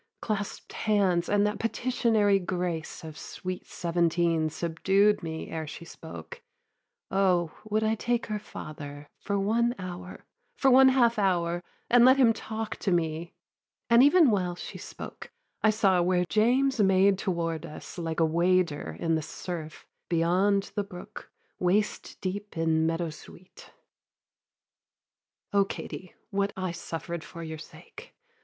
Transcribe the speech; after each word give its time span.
(Claspt 0.19 0.73
hands 0.73 1.29
and 1.29 1.45
that 1.45 1.59
petitionary 1.59 2.39
grace 2.39 3.03
Of 3.03 3.19
sweet 3.19 3.67
seventeen 3.67 4.49
subdued 4.49 5.21
me 5.21 5.49
ere 5.51 5.67
she 5.67 5.85
spoke) 5.85 6.41
"O 7.11 7.51
would 7.65 7.83
I 7.83 7.93
take 7.93 8.25
her 8.25 8.39
father 8.39 9.07
for 9.19 9.37
one 9.37 9.75
hour, 9.77 10.25
For 10.55 10.71
one 10.71 10.89
half 10.89 11.19
hour, 11.19 11.61
and 11.87 12.03
let 12.03 12.17
him 12.17 12.33
talk 12.33 12.77
to 12.77 12.91
me!" 12.91 13.35
And 13.91 14.01
even 14.01 14.31
while 14.31 14.55
she 14.55 14.79
spoke, 14.79 15.29
I 15.61 15.69
saw 15.69 16.01
where 16.01 16.25
James 16.25 16.79
Made 16.79 17.19
toward 17.19 17.63
us, 17.63 17.99
like 17.99 18.19
a 18.19 18.25
wader 18.25 18.97
in 18.99 19.13
the 19.13 19.21
surf, 19.21 19.85
Beyond 20.09 20.71
the 20.73 20.83
brook, 20.83 21.29
waist 21.59 22.17
deep 22.21 22.57
in 22.57 22.87
meadow 22.87 23.11
sweet. 23.11 23.69
'O 25.53 25.63
Katie, 25.63 26.15
what 26.31 26.53
I 26.57 26.71
suffered 26.71 27.23
for 27.23 27.43
your 27.43 27.59
sake! 27.59 28.15